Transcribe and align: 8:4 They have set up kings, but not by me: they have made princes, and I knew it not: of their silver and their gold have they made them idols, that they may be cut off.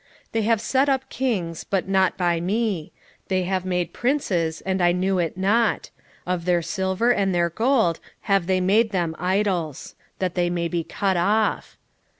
8:4 0.29 0.31
They 0.31 0.41
have 0.41 0.61
set 0.61 0.89
up 0.89 1.09
kings, 1.11 1.63
but 1.63 1.87
not 1.87 2.17
by 2.17 2.39
me: 2.39 2.91
they 3.27 3.43
have 3.43 3.65
made 3.65 3.93
princes, 3.93 4.61
and 4.61 4.81
I 4.81 4.91
knew 4.93 5.19
it 5.19 5.37
not: 5.37 5.91
of 6.25 6.45
their 6.45 6.63
silver 6.63 7.11
and 7.11 7.35
their 7.35 7.51
gold 7.51 7.99
have 8.21 8.47
they 8.47 8.61
made 8.61 8.89
them 8.93 9.15
idols, 9.19 9.93
that 10.17 10.33
they 10.33 10.49
may 10.49 10.67
be 10.67 10.83
cut 10.83 11.17
off. 11.17 11.77